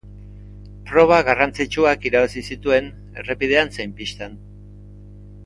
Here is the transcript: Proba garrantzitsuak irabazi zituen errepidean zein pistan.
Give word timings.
Proba 0.91 1.19
garrantzitsuak 1.27 2.07
irabazi 2.11 2.43
zituen 2.55 2.89
errepidean 3.25 3.71
zein 3.77 3.95
pistan. 4.01 4.37